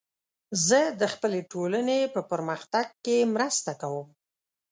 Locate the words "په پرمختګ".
2.13-2.87